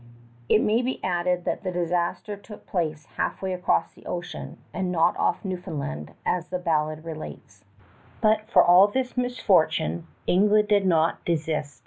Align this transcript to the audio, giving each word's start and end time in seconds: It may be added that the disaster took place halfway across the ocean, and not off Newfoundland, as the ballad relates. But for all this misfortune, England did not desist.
It 0.49 0.63
may 0.63 0.81
be 0.81 0.99
added 1.03 1.45
that 1.45 1.61
the 1.63 1.71
disaster 1.71 2.35
took 2.35 2.65
place 2.65 3.05
halfway 3.17 3.53
across 3.53 3.93
the 3.93 4.07
ocean, 4.07 4.57
and 4.73 4.91
not 4.91 5.15
off 5.15 5.45
Newfoundland, 5.45 6.15
as 6.25 6.49
the 6.49 6.57
ballad 6.57 7.05
relates. 7.05 7.65
But 8.19 8.49
for 8.49 8.63
all 8.63 8.87
this 8.87 9.15
misfortune, 9.15 10.07
England 10.25 10.69
did 10.69 10.87
not 10.87 11.23
desist. 11.23 11.79